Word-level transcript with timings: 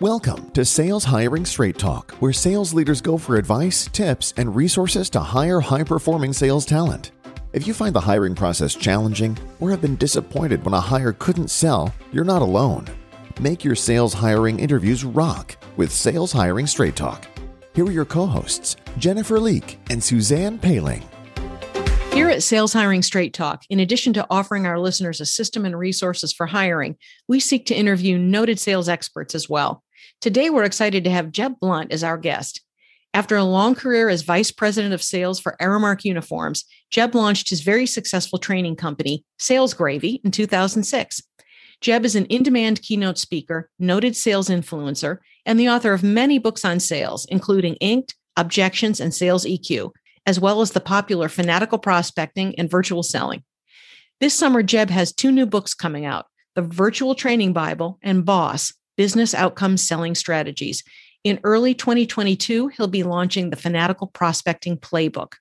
Welcome 0.00 0.50
to 0.52 0.64
Sales 0.64 1.04
Hiring 1.04 1.44
Straight 1.44 1.76
Talk, 1.76 2.12
where 2.20 2.32
sales 2.32 2.72
leaders 2.72 3.02
go 3.02 3.18
for 3.18 3.36
advice, 3.36 3.84
tips, 3.92 4.32
and 4.38 4.56
resources 4.56 5.10
to 5.10 5.20
hire 5.20 5.60
high 5.60 5.84
performing 5.84 6.32
sales 6.32 6.64
talent. 6.64 7.10
If 7.52 7.66
you 7.66 7.74
find 7.74 7.94
the 7.94 8.00
hiring 8.00 8.34
process 8.34 8.74
challenging 8.74 9.36
or 9.60 9.68
have 9.68 9.82
been 9.82 9.96
disappointed 9.96 10.64
when 10.64 10.72
a 10.72 10.80
hire 10.80 11.12
couldn't 11.12 11.48
sell, 11.48 11.94
you're 12.12 12.24
not 12.24 12.40
alone. 12.40 12.86
Make 13.42 13.62
your 13.62 13.74
sales 13.74 14.14
hiring 14.14 14.58
interviews 14.58 15.04
rock 15.04 15.58
with 15.76 15.90
Sales 15.90 16.32
Hiring 16.32 16.66
Straight 16.66 16.96
Talk. 16.96 17.28
Here 17.74 17.84
are 17.84 17.92
your 17.92 18.06
co 18.06 18.24
hosts, 18.24 18.76
Jennifer 18.96 19.38
Leake 19.38 19.78
and 19.90 20.02
Suzanne 20.02 20.58
Paling. 20.58 21.06
Here 22.14 22.30
at 22.30 22.42
Sales 22.42 22.72
Hiring 22.72 23.02
Straight 23.02 23.34
Talk, 23.34 23.64
in 23.68 23.80
addition 23.80 24.14
to 24.14 24.26
offering 24.30 24.64
our 24.64 24.80
listeners 24.80 25.20
a 25.20 25.26
system 25.26 25.66
and 25.66 25.78
resources 25.78 26.32
for 26.32 26.46
hiring, 26.46 26.96
we 27.28 27.38
seek 27.38 27.66
to 27.66 27.74
interview 27.74 28.16
noted 28.16 28.58
sales 28.58 28.88
experts 28.88 29.34
as 29.34 29.46
well. 29.46 29.84
Today, 30.20 30.50
we're 30.50 30.64
excited 30.64 31.04
to 31.04 31.10
have 31.10 31.32
Jeb 31.32 31.58
Blount 31.60 31.90
as 31.92 32.04
our 32.04 32.18
guest. 32.18 32.60
After 33.14 33.36
a 33.36 33.44
long 33.44 33.74
career 33.74 34.10
as 34.10 34.20
vice 34.20 34.50
president 34.50 34.92
of 34.92 35.02
sales 35.02 35.40
for 35.40 35.56
Aramark 35.62 36.04
Uniforms, 36.04 36.66
Jeb 36.90 37.14
launched 37.14 37.48
his 37.48 37.62
very 37.62 37.86
successful 37.86 38.38
training 38.38 38.76
company, 38.76 39.24
Sales 39.38 39.72
Gravy, 39.72 40.20
in 40.22 40.30
2006. 40.30 41.22
Jeb 41.80 42.04
is 42.04 42.16
an 42.16 42.26
in 42.26 42.42
demand 42.42 42.82
keynote 42.82 43.16
speaker, 43.16 43.70
noted 43.78 44.14
sales 44.14 44.50
influencer, 44.50 45.20
and 45.46 45.58
the 45.58 45.70
author 45.70 45.94
of 45.94 46.02
many 46.02 46.38
books 46.38 46.66
on 46.66 46.80
sales, 46.80 47.26
including 47.30 47.76
Inked, 47.76 48.14
Objections, 48.36 49.00
and 49.00 49.14
Sales 49.14 49.46
EQ, 49.46 49.90
as 50.26 50.38
well 50.38 50.60
as 50.60 50.72
the 50.72 50.80
popular 50.80 51.30
Fanatical 51.30 51.78
Prospecting 51.78 52.54
and 52.58 52.70
Virtual 52.70 53.02
Selling. 53.02 53.42
This 54.20 54.34
summer, 54.34 54.62
Jeb 54.62 54.90
has 54.90 55.14
two 55.14 55.32
new 55.32 55.46
books 55.46 55.72
coming 55.72 56.04
out 56.04 56.26
The 56.56 56.62
Virtual 56.62 57.14
Training 57.14 57.54
Bible 57.54 57.98
and 58.02 58.26
Boss 58.26 58.74
Business 59.00 59.32
outcome 59.32 59.78
Selling 59.78 60.14
Strategies. 60.14 60.84
In 61.24 61.40
early 61.42 61.72
2022, 61.72 62.68
he'll 62.68 62.86
be 62.86 63.02
launching 63.02 63.48
the 63.48 63.56
Fanatical 63.56 64.08
Prospecting 64.08 64.76
Playbook. 64.76 65.36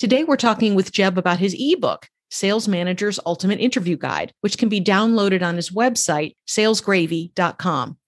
Today, 0.00 0.24
we're 0.24 0.34
talking 0.34 0.74
with 0.74 0.90
Jeb 0.90 1.16
about 1.16 1.38
his 1.38 1.54
ebook, 1.56 2.08
Sales 2.32 2.66
Manager's 2.66 3.20
Ultimate 3.24 3.60
Interview 3.60 3.96
Guide, 3.96 4.32
which 4.40 4.58
can 4.58 4.68
be 4.68 4.80
downloaded 4.80 5.44
on 5.44 5.54
his 5.54 5.70
website, 5.70 6.34
salesgravy.com. 6.48 7.98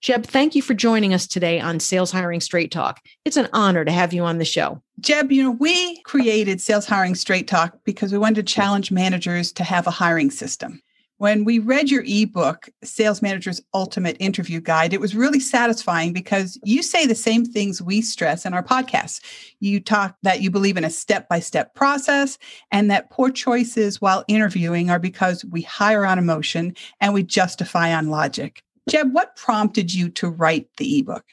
Jeb, 0.00 0.26
thank 0.26 0.54
you 0.54 0.62
for 0.62 0.74
joining 0.74 1.12
us 1.12 1.26
today 1.26 1.58
on 1.58 1.80
Sales 1.80 2.12
Hiring 2.12 2.40
Straight 2.40 2.70
Talk. 2.70 3.00
It's 3.24 3.36
an 3.36 3.48
honor 3.52 3.84
to 3.84 3.90
have 3.90 4.12
you 4.12 4.22
on 4.22 4.38
the 4.38 4.44
show. 4.44 4.80
Jeb, 5.00 5.32
you 5.32 5.42
know, 5.42 5.50
we 5.50 6.00
created 6.02 6.60
Sales 6.60 6.86
Hiring 6.86 7.16
Straight 7.16 7.48
Talk 7.48 7.78
because 7.82 8.12
we 8.12 8.18
wanted 8.18 8.46
to 8.46 8.54
challenge 8.54 8.92
managers 8.92 9.50
to 9.54 9.64
have 9.64 9.88
a 9.88 9.90
hiring 9.90 10.30
system. 10.30 10.80
When 11.22 11.44
we 11.44 11.60
read 11.60 11.88
your 11.88 12.02
ebook, 12.04 12.68
Sales 12.82 13.22
Manager's 13.22 13.60
Ultimate 13.74 14.16
Interview 14.18 14.60
Guide, 14.60 14.92
it 14.92 15.00
was 15.00 15.14
really 15.14 15.38
satisfying 15.38 16.12
because 16.12 16.58
you 16.64 16.82
say 16.82 17.06
the 17.06 17.14
same 17.14 17.44
things 17.44 17.80
we 17.80 18.02
stress 18.02 18.44
in 18.44 18.54
our 18.54 18.62
podcasts. 18.64 19.20
You 19.60 19.78
talk 19.78 20.16
that 20.24 20.40
you 20.40 20.50
believe 20.50 20.76
in 20.76 20.82
a 20.82 20.90
step 20.90 21.28
by 21.28 21.38
step 21.38 21.76
process 21.76 22.38
and 22.72 22.90
that 22.90 23.10
poor 23.10 23.30
choices 23.30 24.00
while 24.00 24.24
interviewing 24.26 24.90
are 24.90 24.98
because 24.98 25.44
we 25.44 25.62
hire 25.62 26.04
on 26.04 26.18
emotion 26.18 26.74
and 27.00 27.14
we 27.14 27.22
justify 27.22 27.94
on 27.94 28.08
logic. 28.08 28.64
Jeb, 28.88 29.14
what 29.14 29.36
prompted 29.36 29.94
you 29.94 30.08
to 30.08 30.28
write 30.28 30.76
the 30.76 30.98
ebook? 30.98 31.24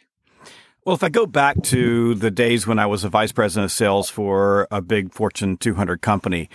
Well, 0.85 0.95
if 0.95 1.03
I 1.03 1.09
go 1.09 1.25
back 1.25 1.63
to 1.63 2.13
the 2.13 2.29
days 2.29 2.67
when 2.67 2.77
I 2.77 2.85
was 2.85 3.03
a 3.03 3.09
vice 3.09 3.31
president 3.31 3.65
of 3.65 3.71
sales 3.71 4.07
for 4.07 4.67
a 4.69 4.83
big 4.83 5.15
Fortune 5.15 5.57
200 5.57 6.03
company, 6.03 6.47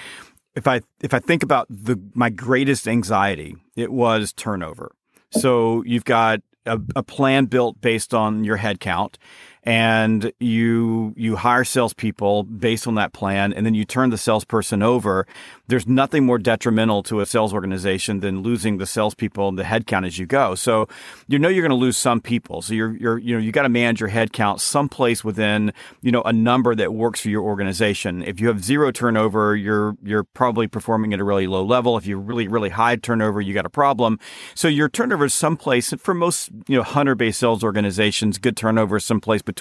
if 0.55 0.67
I 0.67 0.81
if 1.01 1.13
I 1.15 1.19
think 1.19 1.43
about 1.43 1.67
the 1.69 2.01
my 2.15 2.31
greatest 2.31 2.87
anxiety, 2.87 3.57
it 3.77 3.93
was 3.93 4.33
turnover. 4.33 4.95
So 5.31 5.83
you've 5.85 6.05
got 6.05 6.41
a, 6.67 6.81
a 6.95 7.03
plan 7.03 7.47
built 7.47 7.81
based 7.81 8.15
on 8.15 8.45
your 8.45 8.57
head 8.57 8.81
count, 8.81 9.19
and 9.65 10.31
you 10.41 11.15
you 11.17 11.37
hire 11.37 11.65
salespeople 11.65 12.45
based 12.45 12.87
on 12.87 12.97
that 12.97 13.15
plan, 13.15 13.53
and 13.55 13.65
then 13.65 13.75
you 13.75 13.85
turn 13.85 14.11
the 14.11 14.19
salesperson 14.19 14.83
over. 14.83 15.27
There's 15.67 15.87
nothing 15.87 16.27
more 16.27 16.39
detrimental 16.39 17.03
to 17.05 17.21
a 17.21 17.27
sales 17.27 17.55
organization 17.55 18.21
than 18.21 18.43
losing 18.43 18.77
the 18.77 18.85
salespeople 18.85 19.49
and 19.49 19.59
the 19.59 19.63
headcount 19.63 20.07
as 20.07 20.19
you 20.19 20.27
go. 20.27 20.55
So 20.55 20.87
you 21.29 21.39
know 21.39 21.49
you're 21.49 21.63
going 21.63 21.71
to 21.71 21.77
lose 21.77 21.97
some 21.97 22.21
people. 22.21 22.61
So 22.61 22.75
you're 22.75 22.95
you're 22.97 23.19
you 23.19 23.35
know 23.35 23.41
you 23.41 23.53
got 23.53 23.63
to 23.63 23.71
manage 23.71 24.01
your 24.01 24.11
headcount 24.11 24.61
someplace 24.61 25.25
within 25.25 25.73
you 26.03 26.13
know 26.13 26.23
a 26.23 26.33
number 26.33 26.75
that 26.75 26.93
works 26.93 27.21
for 27.21 27.31
your 27.31 27.43
organization. 27.43 28.23
If 28.23 28.41
you 28.41 28.49
have 28.49 28.63
zero 28.63 28.93
turnover, 28.93 29.57
you're 29.57 29.97
you're 30.05 30.25
probably 30.25 30.67
performing 30.67 31.15
at 31.15 31.21
a 31.21 31.25
really 31.25 31.47
low 31.47 31.65
level. 31.65 31.97
If 31.97 32.07
you 32.07 32.19
really 32.19 32.49
really 32.49 32.71
high 32.71 32.97
turnover, 32.97 33.41
you 33.41 33.55
got 33.55 33.65
a 33.65 33.71
problem. 33.71 34.19
So 34.55 34.69
your 34.69 34.91
turnover 34.91 35.25
is 35.25 35.33
someplace 35.33 35.95
for 35.95 36.13
most 36.13 36.51
you 36.69 36.77
know 36.77 36.83
hunter 36.83 37.15
based 37.15 37.41
sales 37.41 37.65
organizations. 37.65 38.37
Good 38.37 38.59
turnover 38.59 38.99
is 38.99 39.05
someplace 39.07 39.41
between, 39.41 39.54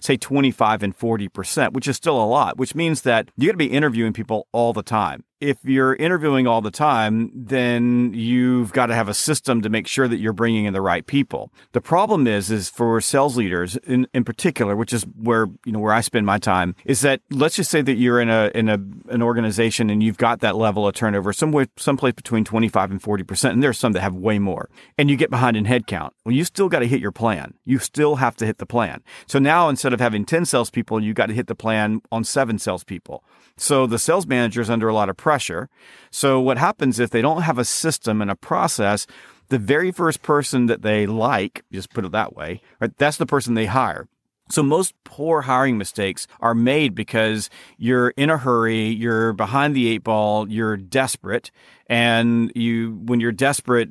say, 0.00 0.16
25 0.16 0.82
and 0.82 0.98
40%, 0.98 1.72
which 1.72 1.88
is 1.88 1.96
still 1.96 2.22
a 2.22 2.24
lot, 2.24 2.56
which 2.56 2.74
means 2.74 3.02
that 3.02 3.30
you 3.36 3.46
got 3.48 3.52
to 3.52 3.58
be 3.58 3.66
interviewing 3.66 4.12
people 4.12 4.46
all 4.52 4.72
the 4.72 4.82
time 4.82 5.24
if 5.40 5.58
you're 5.64 5.94
interviewing 5.94 6.46
all 6.46 6.62
the 6.62 6.70
time, 6.70 7.30
then 7.34 8.12
you've 8.14 8.72
got 8.72 8.86
to 8.86 8.94
have 8.94 9.08
a 9.08 9.14
system 9.14 9.60
to 9.62 9.68
make 9.68 9.86
sure 9.86 10.08
that 10.08 10.16
you're 10.16 10.32
bringing 10.32 10.64
in 10.64 10.72
the 10.72 10.80
right 10.80 11.06
people. 11.06 11.52
The 11.72 11.80
problem 11.80 12.26
is, 12.26 12.50
is 12.50 12.70
for 12.70 13.00
sales 13.00 13.36
leaders 13.36 13.76
in, 13.76 14.06
in 14.14 14.24
particular, 14.24 14.74
which 14.74 14.92
is 14.92 15.04
where, 15.20 15.46
you 15.64 15.72
know, 15.72 15.78
where 15.78 15.92
I 15.92 16.00
spend 16.00 16.24
my 16.24 16.38
time 16.38 16.74
is 16.84 17.02
that 17.02 17.20
let's 17.30 17.56
just 17.56 17.70
say 17.70 17.82
that 17.82 17.96
you're 17.96 18.20
in 18.20 18.30
a, 18.30 18.50
in 18.54 18.68
a, 18.68 18.78
an 19.12 19.22
organization 19.22 19.90
and 19.90 20.02
you've 20.02 20.16
got 20.16 20.40
that 20.40 20.56
level 20.56 20.88
of 20.88 20.94
turnover 20.94 21.32
somewhere, 21.32 21.66
someplace 21.76 22.14
between 22.14 22.44
25 22.44 22.90
and 22.90 23.02
40%. 23.02 23.50
And 23.50 23.62
there's 23.62 23.78
some 23.78 23.92
that 23.92 24.00
have 24.00 24.14
way 24.14 24.38
more 24.38 24.70
and 24.96 25.10
you 25.10 25.16
get 25.16 25.30
behind 25.30 25.56
in 25.56 25.64
headcount. 25.64 26.10
Well, 26.24 26.34
you 26.34 26.44
still 26.44 26.68
got 26.68 26.78
to 26.78 26.86
hit 26.86 27.00
your 27.00 27.12
plan. 27.12 27.54
You 27.64 27.78
still 27.78 28.16
have 28.16 28.36
to 28.36 28.46
hit 28.46 28.58
the 28.58 28.66
plan. 28.66 29.02
So 29.26 29.38
now 29.38 29.68
instead 29.68 29.92
of 29.92 30.00
having 30.00 30.24
10 30.24 30.46
salespeople, 30.46 31.02
you 31.02 31.12
got 31.12 31.26
to 31.26 31.34
hit 31.34 31.46
the 31.46 31.54
plan 31.54 32.00
on 32.10 32.24
seven 32.24 32.58
salespeople. 32.58 33.22
So 33.58 33.86
the 33.86 33.98
sales 33.98 34.26
manager 34.26 34.60
is 34.60 34.68
under 34.68 34.88
a 34.88 34.94
lot 34.94 35.08
of 35.08 35.16
pressure. 35.26 35.68
So 36.12 36.40
what 36.40 36.56
happens 36.56 37.00
if 37.00 37.10
they 37.10 37.20
don't 37.20 37.42
have 37.42 37.58
a 37.58 37.64
system 37.64 38.22
and 38.22 38.30
a 38.30 38.36
process? 38.36 39.08
The 39.48 39.58
very 39.58 39.90
first 39.90 40.22
person 40.22 40.66
that 40.66 40.82
they 40.82 41.04
like, 41.04 41.64
just 41.72 41.90
put 41.90 42.04
it 42.04 42.12
that 42.12 42.36
way, 42.36 42.60
right? 42.80 42.96
That's 42.96 43.16
the 43.16 43.26
person 43.26 43.54
they 43.54 43.66
hire. 43.66 44.06
So 44.48 44.62
most 44.62 44.94
poor 45.02 45.42
hiring 45.42 45.78
mistakes 45.78 46.28
are 46.38 46.54
made 46.54 46.94
because 46.94 47.50
you're 47.76 48.10
in 48.10 48.30
a 48.30 48.38
hurry, 48.38 48.86
you're 48.86 49.32
behind 49.32 49.74
the 49.74 49.88
eight 49.88 50.04
ball, 50.04 50.48
you're 50.48 50.76
desperate, 50.76 51.50
and 51.88 52.52
you 52.54 52.98
when 53.04 53.20
you're 53.20 53.32
desperate 53.32 53.88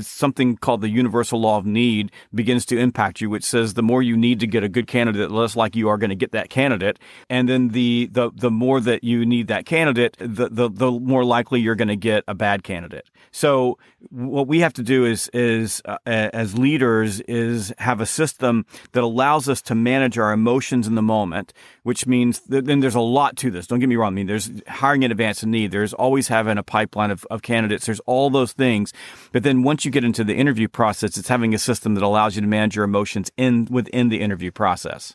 something 0.00 0.56
called 0.56 0.80
the 0.80 0.88
universal 0.88 1.40
law 1.40 1.58
of 1.58 1.66
need 1.66 2.10
begins 2.34 2.66
to 2.66 2.78
impact 2.78 3.20
you 3.20 3.30
which 3.30 3.44
says 3.44 3.74
the 3.74 3.82
more 3.82 4.02
you 4.02 4.16
need 4.16 4.40
to 4.40 4.46
get 4.46 4.62
a 4.62 4.68
good 4.68 4.86
candidate 4.86 5.28
the 5.28 5.34
less 5.34 5.56
like 5.56 5.76
you 5.76 5.88
are 5.88 5.98
going 5.98 6.10
to 6.10 6.16
get 6.16 6.32
that 6.32 6.50
candidate. 6.50 6.98
And 7.28 7.48
then 7.48 7.68
the 7.68 8.08
the 8.12 8.30
the 8.34 8.50
more 8.50 8.80
that 8.80 9.04
you 9.04 9.24
need 9.24 9.48
that 9.48 9.66
candidate 9.66 10.16
the 10.18 10.48
the, 10.48 10.70
the 10.70 10.90
more 10.90 11.24
likely 11.24 11.60
you're 11.60 11.74
going 11.74 11.88
to 11.88 11.96
get 11.96 12.24
a 12.26 12.34
bad 12.34 12.62
candidate. 12.62 13.08
So 13.30 13.78
what 14.10 14.46
we 14.46 14.60
have 14.60 14.72
to 14.74 14.82
do 14.82 15.04
is 15.04 15.28
is 15.32 15.82
uh, 15.84 15.98
as 16.06 16.58
leaders 16.58 17.20
is 17.20 17.72
have 17.78 18.00
a 18.00 18.06
system 18.06 18.64
that 18.92 19.02
allows 19.02 19.48
us 19.48 19.60
to 19.62 19.74
manage 19.74 20.18
our 20.18 20.32
emotions 20.32 20.86
in 20.86 20.94
the 20.94 21.02
moment 21.02 21.52
which 21.82 22.06
means 22.06 22.40
then 22.40 22.80
there's 22.80 22.94
a 22.94 23.00
lot 23.00 23.36
to 23.36 23.50
this. 23.50 23.66
Don't 23.66 23.78
get 23.78 23.88
me 23.88 23.96
wrong. 23.96 24.12
I 24.12 24.16
mean 24.16 24.26
there's 24.26 24.50
hiring 24.68 25.04
in 25.04 25.10
advance 25.10 25.42
of 25.42 25.48
need. 25.48 25.70
There's 25.70 25.94
always 25.94 26.28
having 26.28 26.58
a 26.58 26.62
pipeline 26.62 27.10
of, 27.10 27.26
of 27.30 27.37
of 27.38 27.42
candidates. 27.42 27.86
There's 27.86 28.00
all 28.00 28.28
those 28.28 28.52
things. 28.52 28.92
But 29.32 29.44
then 29.44 29.62
once 29.62 29.84
you 29.84 29.90
get 29.90 30.04
into 30.04 30.24
the 30.24 30.34
interview 30.34 30.68
process, 30.68 31.16
it's 31.16 31.28
having 31.28 31.54
a 31.54 31.58
system 31.58 31.94
that 31.94 32.02
allows 32.02 32.34
you 32.34 32.42
to 32.42 32.48
manage 32.48 32.76
your 32.76 32.84
emotions 32.84 33.30
in 33.36 33.66
within 33.70 34.08
the 34.08 34.20
interview 34.20 34.50
process. 34.50 35.14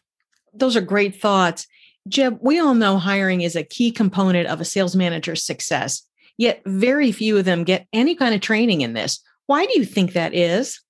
Those 0.53 0.75
are 0.75 0.81
great 0.81 1.19
thoughts. 1.19 1.67
Jeb, 2.07 2.39
we 2.41 2.59
all 2.59 2.73
know 2.73 2.97
hiring 2.97 3.41
is 3.41 3.55
a 3.55 3.63
key 3.63 3.91
component 3.91 4.47
of 4.47 4.59
a 4.59 4.65
sales 4.65 4.95
manager's 4.95 5.43
success, 5.43 6.01
yet 6.37 6.61
very 6.65 7.11
few 7.11 7.37
of 7.37 7.45
them 7.45 7.63
get 7.63 7.87
any 7.93 8.15
kind 8.15 8.33
of 8.33 8.41
training 8.41 8.81
in 8.81 8.93
this. 8.93 9.21
Why 9.45 9.65
do 9.65 9.77
you 9.77 9.85
think 9.85 10.13
that 10.13 10.33
is? 10.33 10.81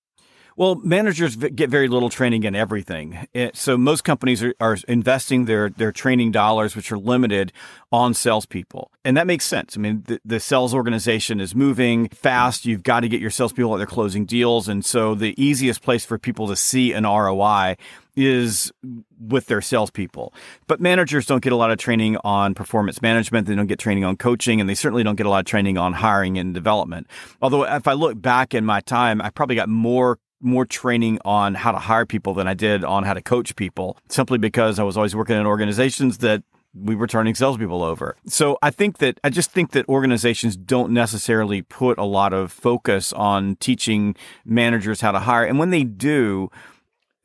Well, 0.55 0.75
managers 0.75 1.35
get 1.35 1.69
very 1.69 1.87
little 1.87 2.09
training 2.09 2.43
in 2.43 2.55
everything. 2.55 3.27
Eh, 3.33 3.51
so 3.53 3.77
most 3.77 4.03
companies 4.03 4.43
are, 4.43 4.53
are, 4.59 4.77
investing 4.87 5.45
their, 5.45 5.69
their 5.69 5.91
training 5.91 6.31
dollars, 6.31 6.75
which 6.75 6.91
are 6.91 6.97
limited, 6.97 7.51
on 7.91 8.13
salespeople. 8.13 8.91
And 9.05 9.17
that 9.17 9.27
makes 9.27 9.45
sense. 9.45 9.77
I 9.77 9.79
mean, 9.79 10.03
the, 10.07 10.19
the 10.25 10.39
sales 10.39 10.73
organization 10.73 11.39
is 11.39 11.55
moving 11.55 12.09
fast. 12.09 12.65
You've 12.65 12.83
got 12.83 13.01
to 13.01 13.09
get 13.09 13.21
your 13.21 13.29
salespeople 13.29 13.73
out 13.73 13.77
there 13.77 13.85
closing 13.85 14.25
deals. 14.25 14.67
And 14.67 14.83
so 14.85 15.15
the 15.15 15.33
easiest 15.41 15.81
place 15.81 16.05
for 16.05 16.17
people 16.17 16.47
to 16.47 16.55
see 16.55 16.93
an 16.93 17.03
ROI 17.03 17.77
is 18.15 18.71
with 19.19 19.47
their 19.47 19.61
salespeople. 19.61 20.33
But 20.67 20.79
managers 20.79 21.25
don't 21.25 21.43
get 21.43 21.53
a 21.53 21.55
lot 21.55 21.71
of 21.71 21.77
training 21.77 22.17
on 22.23 22.53
performance 22.53 23.01
management. 23.01 23.47
They 23.47 23.55
don't 23.55 23.67
get 23.67 23.79
training 23.79 24.03
on 24.03 24.17
coaching, 24.17 24.61
and 24.61 24.69
they 24.69 24.75
certainly 24.75 25.03
don't 25.03 25.15
get 25.15 25.25
a 25.25 25.29
lot 25.29 25.39
of 25.39 25.45
training 25.45 25.77
on 25.77 25.93
hiring 25.93 26.37
and 26.37 26.53
development. 26.53 27.07
Although, 27.41 27.63
if 27.63 27.87
I 27.87 27.93
look 27.93 28.21
back 28.21 28.53
in 28.53 28.65
my 28.65 28.81
time, 28.81 29.21
I 29.21 29.29
probably 29.29 29.55
got 29.55 29.69
more 29.69 30.19
more 30.43 30.65
training 30.65 31.19
on 31.25 31.55
how 31.55 31.71
to 31.71 31.79
hire 31.79 32.05
people 32.05 32.33
than 32.33 32.47
I 32.47 32.53
did 32.53 32.83
on 32.83 33.03
how 33.03 33.13
to 33.13 33.21
coach 33.21 33.55
people 33.55 33.97
simply 34.09 34.37
because 34.37 34.79
I 34.79 34.83
was 34.83 34.97
always 34.97 35.15
working 35.15 35.37
in 35.37 35.45
organizations 35.45 36.19
that 36.19 36.43
we 36.75 36.95
were 36.95 37.07
turning 37.07 37.35
salespeople 37.35 37.83
over. 37.83 38.15
So 38.25 38.57
I 38.61 38.71
think 38.71 38.97
that 38.97 39.19
I 39.23 39.29
just 39.29 39.51
think 39.51 39.71
that 39.71 39.87
organizations 39.87 40.57
don't 40.57 40.91
necessarily 40.91 41.61
put 41.61 41.97
a 41.99 42.03
lot 42.03 42.33
of 42.33 42.51
focus 42.51 43.13
on 43.13 43.57
teaching 43.57 44.15
managers 44.43 45.01
how 45.01 45.11
to 45.11 45.19
hire. 45.19 45.45
And 45.45 45.59
when 45.59 45.69
they 45.69 45.83
do, 45.83 46.49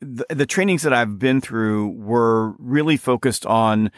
the, 0.01 0.25
the, 0.29 0.45
trainings 0.45 0.83
that 0.83 0.93
I've 0.93 1.19
been 1.19 1.41
through 1.41 1.89
were 1.89 2.51
really 2.57 2.95
focused 2.95 3.45
on 3.45 3.91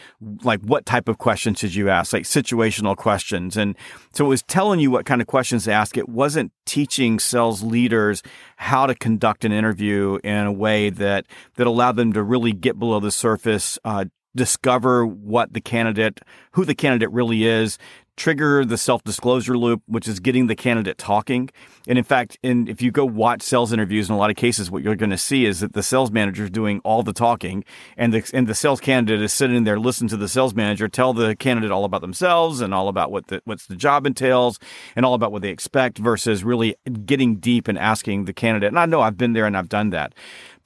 like 0.43 0.59
what 0.61 0.85
type 0.85 1.07
of 1.07 1.19
questions 1.19 1.59
should 1.59 1.75
you 1.75 1.89
ask, 1.89 2.13
like 2.13 2.23
situational 2.23 2.97
questions. 2.97 3.55
And 3.55 3.75
so 4.11 4.25
it 4.25 4.29
was 4.29 4.41
telling 4.41 4.79
you 4.79 4.89
what 4.89 5.05
kind 5.05 5.21
of 5.21 5.27
questions 5.27 5.65
to 5.65 5.71
ask. 5.71 5.97
It 5.97 6.09
wasn't 6.09 6.51
teaching 6.65 7.19
sales 7.19 7.61
leaders 7.61 8.23
how 8.57 8.87
to 8.87 8.95
conduct 8.95 9.45
an 9.45 9.51
interview 9.51 10.17
in 10.23 10.45
a 10.45 10.51
way 10.51 10.89
that, 10.89 11.27
that 11.55 11.67
allowed 11.67 11.97
them 11.97 12.13
to 12.13 12.23
really 12.23 12.51
get 12.51 12.79
below 12.79 12.99
the 12.99 13.11
surface, 13.11 13.77
uh, 13.85 14.05
discover 14.35 15.05
what 15.05 15.53
the 15.53 15.61
candidate, 15.61 16.19
who 16.53 16.65
the 16.65 16.75
candidate 16.75 17.11
really 17.11 17.45
is, 17.45 17.77
trigger 18.17 18.63
the 18.63 18.77
self-disclosure 18.77 19.57
loop, 19.57 19.81
which 19.87 20.07
is 20.07 20.19
getting 20.19 20.47
the 20.47 20.55
candidate 20.55 20.97
talking. 20.97 21.49
And 21.87 21.97
in 21.97 22.03
fact, 22.03 22.37
in, 22.43 22.67
if 22.67 22.81
you 22.81 22.91
go 22.91 23.03
watch 23.03 23.41
sales 23.41 23.73
interviews, 23.73 24.09
in 24.09 24.15
a 24.15 24.17
lot 24.17 24.29
of 24.29 24.35
cases, 24.35 24.69
what 24.69 24.83
you're 24.83 24.95
going 24.95 25.09
to 25.09 25.17
see 25.17 25.45
is 25.45 25.61
that 25.61 25.73
the 25.73 25.81
sales 25.81 26.11
manager 26.11 26.43
is 26.43 26.51
doing 26.51 26.81
all 26.83 27.03
the 27.03 27.13
talking, 27.13 27.63
and 27.97 28.13
the 28.13 28.29
and 28.33 28.47
the 28.47 28.53
sales 28.53 28.79
candidate 28.79 29.21
is 29.21 29.33
sitting 29.33 29.63
there 29.63 29.79
listening 29.79 30.09
to 30.09 30.17
the 30.17 30.27
sales 30.27 30.53
manager 30.53 30.87
tell 30.87 31.13
the 31.13 31.35
candidate 31.37 31.71
all 31.71 31.85
about 31.85 32.01
themselves 32.01 32.61
and 32.61 32.73
all 32.73 32.89
about 32.89 33.11
what 33.11 33.27
the 33.27 33.41
what's 33.45 33.65
the 33.65 33.75
job 33.75 34.05
entails 34.05 34.59
and 34.95 35.05
all 35.05 35.13
about 35.13 35.31
what 35.31 35.41
they 35.41 35.49
expect, 35.49 35.97
versus 35.97 36.43
really 36.43 36.75
getting 37.05 37.37
deep 37.37 37.67
and 37.67 37.77
asking 37.77 38.25
the 38.25 38.33
candidate. 38.33 38.67
And 38.67 38.79
I 38.79 38.85
know 38.85 39.01
I've 39.01 39.17
been 39.17 39.33
there 39.33 39.45
and 39.45 39.57
I've 39.57 39.69
done 39.69 39.89
that. 39.91 40.13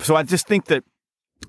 So 0.02 0.16
I 0.16 0.24
just 0.24 0.46
think 0.48 0.66
that 0.66 0.84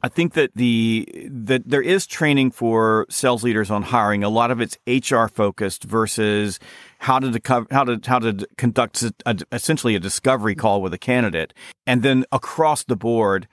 I 0.02 0.08
think 0.08 0.34
that 0.34 0.50
the 0.54 1.28
that 1.30 1.68
there 1.68 1.82
is 1.82 2.06
training 2.06 2.50
for 2.50 3.06
sales 3.08 3.42
leaders 3.42 3.70
on 3.70 3.82
hiring. 3.82 4.22
A 4.22 4.28
lot 4.28 4.50
of 4.50 4.60
it's 4.60 4.78
HR 4.86 5.26
focused 5.26 5.84
versus 5.84 6.58
how 6.98 7.18
to 7.18 7.40
how 7.70 7.84
to 7.84 8.00
how 8.04 8.18
to 8.18 8.46
conduct 8.56 9.02
a, 9.02 9.14
a, 9.26 9.36
essentially 9.52 9.94
a 9.94 10.00
discovery 10.00 10.54
call 10.54 10.82
with 10.82 10.94
a 10.94 10.98
candidate, 10.98 11.54
and 11.86 12.02
then 12.02 12.24
across 12.32 12.84
the 12.84 12.96
board, 12.96 13.46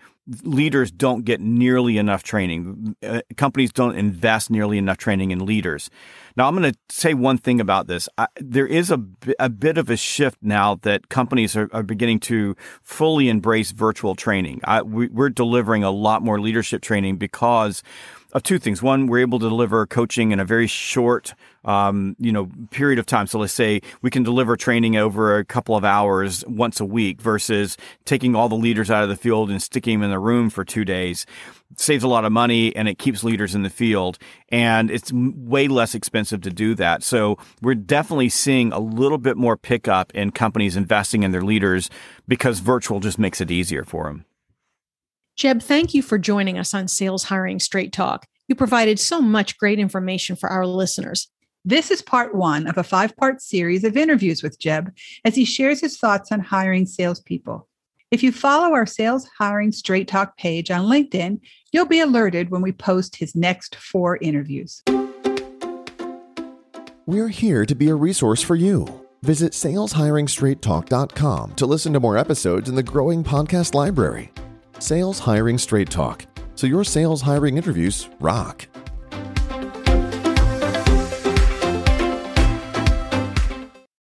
leaders 0.44 0.92
don't 0.92 1.26
get 1.26 1.42
nearly 1.42 1.98
enough 1.98 2.24
training. 2.24 2.96
Uh, 3.04 3.22
companies 3.36 3.72
don't 3.74 3.98
invest 3.98 4.50
nearly 4.50 4.78
enough 4.78 4.98
training 4.98 5.32
in 5.32 5.46
leaders. 5.46 5.90
Now, 6.36 6.48
I'm 6.48 6.56
going 6.56 6.72
to 6.72 6.80
say 6.90 7.14
one 7.14 7.38
thing 7.38 7.60
about 7.60 7.88
this. 7.88 8.08
I, 8.18 8.28
there 8.38 8.66
is 8.66 8.90
a, 8.90 9.04
a 9.40 9.50
bit 9.50 9.78
of 9.78 9.90
a 9.90 9.98
shift 9.98 10.38
now 10.42 10.76
that 10.84 11.10
companies 11.10 11.56
are, 11.56 11.70
are 11.74 11.84
beginning 11.84 12.20
to 12.22 12.56
fully 12.82 13.30
embrace 13.30 13.72
virtual 13.72 14.16
training. 14.16 14.62
I, 14.64 14.82
we, 14.82 15.08
we're 15.08 15.30
delivering 15.30 15.84
a 15.84 15.92
lot 15.92 16.22
more 16.22 16.40
leadership 16.40 16.82
training 16.82 17.18
because 17.18 17.84
of 18.34 18.44
two 18.44 18.60
things. 18.60 18.82
One, 18.82 19.08
we're 19.08 19.20
able 19.20 19.40
to 19.40 19.48
deliver 19.48 19.86
coaching 19.86 20.32
in 20.32 20.40
a 20.40 20.46
very 20.46 20.68
short, 20.68 21.34
um, 21.64 22.16
you 22.20 22.32
know, 22.32 22.50
period 22.72 23.00
of 23.00 23.06
time. 23.06 23.28
So 23.28 23.40
let's 23.40 23.54
say 23.54 23.82
we 24.02 24.10
can 24.10 24.24
deliver 24.24 24.58
training 24.58 24.98
over 24.98 25.38
a 25.38 25.46
couple 25.46 25.76
of 25.76 25.86
hours 25.86 26.44
once 26.48 26.80
a 26.80 26.86
week 26.86 27.22
versus 27.22 27.78
taking 28.06 28.36
all 28.36 28.50
the 28.50 28.56
leaders 28.56 28.90
out 28.90 29.04
of 29.04 29.10
the 29.10 29.16
field 29.16 29.52
and 29.52 29.62
sticking 29.62 30.00
them 30.00 30.06
in 30.06 30.12
the 30.12 30.20
room 30.20 30.50
for 30.50 30.66
two 30.66 30.84
days. 30.84 31.26
It 31.72 31.80
saves 31.80 32.04
a 32.04 32.08
lot 32.08 32.26
of 32.26 32.32
money 32.32 32.76
and 32.76 32.88
it 32.88 32.98
keeps 32.98 33.24
leaders 33.24 33.54
in 33.54 33.62
the 33.62 33.70
field 33.70 34.18
and 34.50 34.90
it's 34.90 35.14
way 35.14 35.68
less 35.68 35.94
expensive 35.94 36.42
to 36.42 36.50
do 36.50 36.74
that. 36.76 37.04
So 37.04 37.38
we're 37.62 37.76
definitely 37.76 38.30
seeing 38.30 38.74
a 38.74 38.80
little 38.80 39.20
bit 39.20 39.38
more 39.38 39.56
pickup 39.56 40.12
in 40.14 40.32
companies 40.32 40.76
investing 40.76 41.22
in 41.22 41.32
their 41.32 41.42
leaders 41.42 41.90
because 42.28 42.60
virtual 42.60 43.00
just 43.00 43.20
makes 43.20 43.42
it 43.42 43.52
easier 43.52 43.84
for 43.84 44.06
them. 44.06 44.26
Jeb, 45.36 45.64
thank 45.64 45.94
you 45.94 46.02
for 46.04 46.20
joining 46.20 46.60
us 46.60 46.74
on 46.74 46.88
Sales 46.88 47.24
Hiring 47.24 47.60
Straight 47.60 47.92
Talk. 47.92 48.28
You 48.48 48.56
provided 48.56 49.00
so 49.00 49.22
much 49.22 49.58
great 49.58 49.80
information 49.80 50.36
for 50.36 50.50
our 50.50 50.68
listeners. 50.68 51.30
This 51.66 51.90
is 51.90 52.02
part 52.02 52.36
one 52.36 52.68
of 52.68 52.78
a 52.78 52.84
five 52.84 53.16
part 53.18 53.42
series 53.42 53.84
of 53.84 53.98
interviews 53.98 54.44
with 54.44 54.60
Jeb 54.60 54.94
as 55.26 55.36
he 55.36 55.46
shares 55.46 55.82
his 55.82 55.98
thoughts 55.98 56.32
on 56.32 56.40
hiring 56.40 56.86
salespeople. 56.86 57.68
If 58.12 58.22
you 58.22 58.32
follow 58.32 58.76
our 58.76 58.86
Sales 58.86 59.28
Hiring 59.40 59.72
Straight 59.72 60.08
Talk 60.08 60.38
page 60.38 60.70
on 60.70 60.86
LinkedIn, 60.86 61.40
you'll 61.72 61.88
be 61.88 62.00
alerted 62.00 62.52
when 62.52 62.62
we 62.62 62.72
post 62.72 63.16
his 63.16 63.34
next 63.34 63.76
four 63.76 64.18
interviews. 64.18 64.84
We're 67.08 67.30
here 67.30 67.66
to 67.66 67.74
be 67.74 67.90
a 67.90 67.96
resource 67.96 68.44
for 68.44 68.56
you. 68.56 68.86
Visit 69.24 69.54
saleshiringstraighttalk.com 69.54 71.56
to 71.56 71.66
listen 71.66 71.94
to 71.94 72.00
more 72.00 72.18
episodes 72.18 72.70
in 72.70 72.76
the 72.76 72.84
growing 72.84 73.24
podcast 73.24 73.74
library. 73.74 74.32
Sales 74.80 75.20
Hiring 75.20 75.58
Straight 75.58 75.90
Talk. 75.90 76.26
So 76.56 76.68
your 76.68 76.84
sales 76.84 77.22
hiring 77.22 77.58
interviews 77.58 78.10
rock. 78.20 78.68